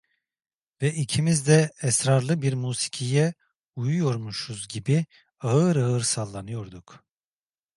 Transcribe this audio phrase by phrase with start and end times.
[0.81, 3.33] Ve ikimiz de esrarlı bir musikiye
[3.75, 5.05] uyuyormuşuz gibi
[5.39, 7.03] ağır ağır sallanıyorduk…